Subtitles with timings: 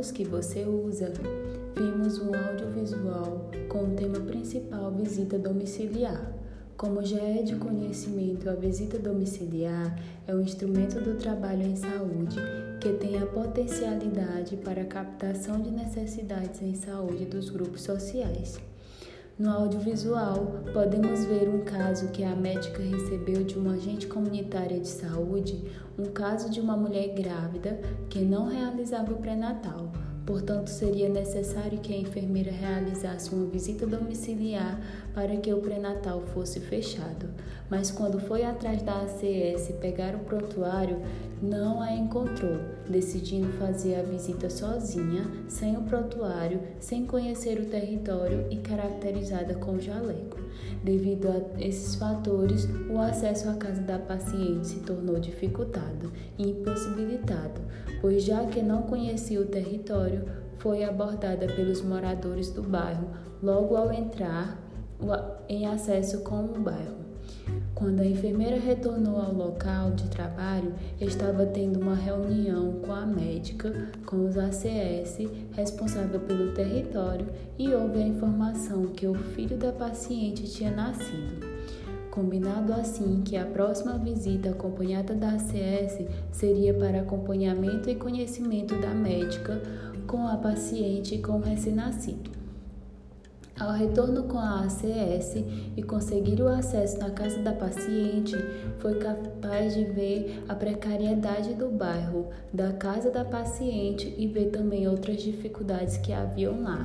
[0.00, 1.12] óculos que você usa,
[1.76, 6.32] vimos um audiovisual com o tema principal visita domiciliar.
[6.76, 9.94] Como já é de conhecimento, a visita domiciliar
[10.26, 12.36] é um instrumento do trabalho em saúde
[12.80, 18.58] que tem a potencialidade para a captação de necessidades em saúde dos grupos sociais.
[19.40, 24.86] No audiovisual, podemos ver um caso que a médica recebeu de uma agente comunitária de
[24.86, 25.64] saúde,
[25.98, 27.80] um caso de uma mulher grávida
[28.10, 29.90] que não realizava o pré-natal.
[30.26, 34.80] Portanto, seria necessário que a enfermeira realizasse uma visita domiciliar
[35.14, 37.28] para que o pré-natal fosse fechado.
[37.68, 41.00] Mas quando foi atrás da ACS pegar o prontuário,
[41.42, 48.46] não a encontrou, decidindo fazer a visita sozinha, sem o prontuário, sem conhecer o território
[48.50, 50.38] e caracterizada com jaleco.
[50.82, 57.60] Devido a esses fatores, o acesso à casa da paciente se tornou dificultado e impossibilitado,
[58.00, 60.19] pois já que não conhecia o território,
[60.58, 63.08] foi abordada pelos moradores do bairro
[63.42, 64.58] logo ao entrar
[65.48, 67.00] em acesso com o bairro.
[67.74, 73.90] Quando a enfermeira retornou ao local de trabalho, estava tendo uma reunião com a médica,
[74.04, 75.18] com os ACS
[75.52, 77.26] responsável pelo território
[77.58, 81.48] e houve a informação que o filho da paciente tinha nascido.
[82.10, 88.90] Combinado assim que a próxima visita acompanhada da ACS seria para acompanhamento e conhecimento da
[88.90, 89.62] médica
[90.10, 92.32] com a paciente com o recém-nascido.
[93.56, 95.36] Ao retorno com a ACS
[95.76, 98.34] e conseguir o acesso na casa da paciente,
[98.80, 104.88] foi capaz de ver a precariedade do bairro, da casa da paciente e ver também
[104.88, 106.84] outras dificuldades que haviam lá,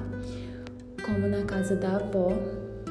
[1.04, 2.30] como na casa da avó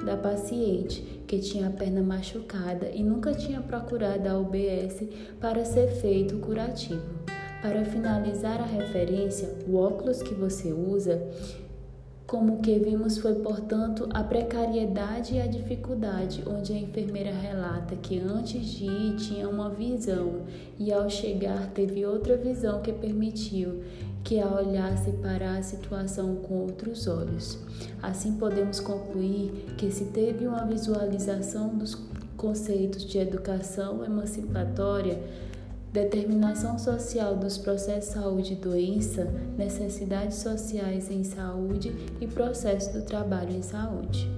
[0.04, 5.06] da paciente, que tinha a perna machucada e nunca tinha procurado a UBS
[5.40, 7.23] para ser feito curativo.
[7.64, 11.26] Para finalizar a referência, o óculos que você usa
[12.26, 18.20] como que vimos foi, portanto, a precariedade e a dificuldade, onde a enfermeira relata que
[18.20, 20.42] antes de ir tinha uma visão
[20.78, 23.82] e ao chegar teve outra visão que permitiu
[24.22, 27.58] que a olhasse para a situação com outros olhos.
[28.02, 31.94] Assim podemos concluir que se teve uma visualização dos
[32.36, 35.18] conceitos de educação emancipatória,
[35.94, 43.52] determinação social dos processos saúde e doença, necessidades sociais em saúde e processo do trabalho
[43.52, 44.28] em saúde.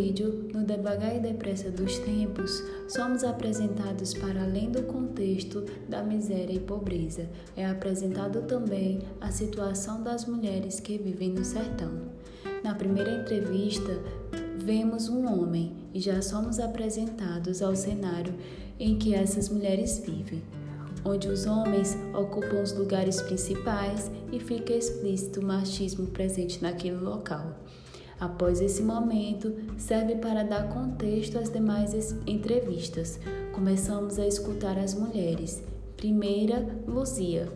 [0.00, 6.54] Vídeo, no devagar e depressa dos tempos, somos apresentados para além do contexto da miséria
[6.54, 7.28] e pobreza.
[7.54, 11.90] É apresentado também a situação das mulheres que vivem no sertão.
[12.64, 13.92] Na primeira entrevista,
[14.56, 18.32] vemos um homem e já somos apresentados ao cenário
[18.78, 20.42] em que essas mulheres vivem
[21.02, 27.56] onde os homens ocupam os lugares principais e fica explícito o machismo presente naquele local.
[28.20, 31.94] Após esse momento, serve para dar contexto às demais
[32.26, 33.18] entrevistas.
[33.54, 35.62] Começamos a escutar as mulheres.
[35.96, 37.48] Primeira, Luzia.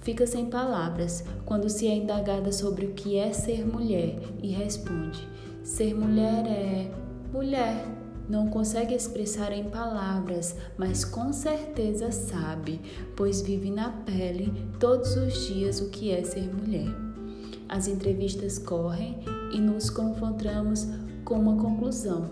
[0.00, 5.26] Fica sem palavras quando se é indagada sobre o que é ser mulher e responde:
[5.62, 6.90] Ser mulher é
[7.32, 7.84] mulher.
[8.28, 12.80] Não consegue expressar em palavras, mas com certeza sabe,
[13.16, 16.92] pois vive na pele todos os dias o que é ser mulher.
[17.68, 19.18] As entrevistas correm
[19.52, 20.86] e nos confrontamos
[21.24, 22.30] com uma conclusão.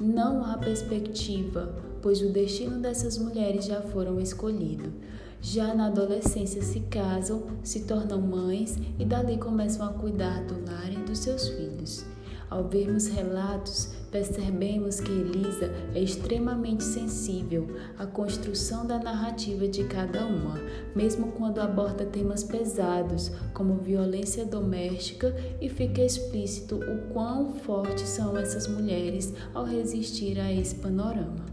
[0.00, 4.92] Não há perspectiva, pois o destino dessas mulheres já foram escolhido.
[5.40, 10.92] Já na adolescência se casam, se tornam mães e dali começam a cuidar do lar
[10.92, 12.04] e dos seus filhos.
[12.48, 17.66] Ao vermos relatos, percebemos que Elisa é extremamente sensível
[17.98, 20.60] à construção da narrativa de cada uma,
[20.94, 28.36] mesmo quando aborda temas pesados, como violência doméstica, e fica explícito o quão fortes são
[28.36, 31.46] essas mulheres ao resistir a esse panorama.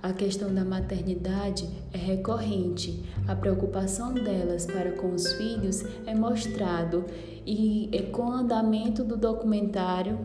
[0.00, 3.04] A questão da maternidade é recorrente.
[3.28, 7.04] A preocupação delas para com os filhos é mostrado
[7.44, 10.18] e com o andamento do documentário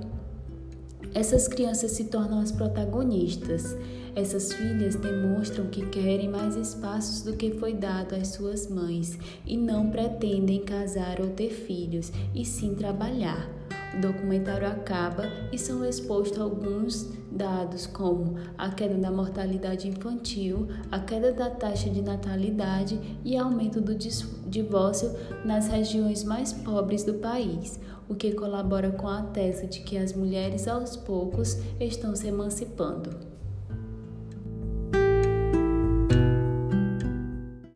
[1.15, 3.75] essas crianças se tornam as protagonistas.
[4.13, 9.55] Essas filhas demonstram que querem mais espaços do que foi dado às suas mães e
[9.55, 13.49] não pretendem casar ou ter filhos, e sim trabalhar.
[13.95, 15.23] O documentário acaba
[15.53, 21.89] e são expostos alguns dados como a queda da mortalidade infantil, a queda da taxa
[21.89, 25.11] de natalidade e aumento do divórcio
[25.45, 30.13] nas regiões mais pobres do país, o que colabora com a tese de que as
[30.13, 33.34] mulheres aos poucos estão se emancipando.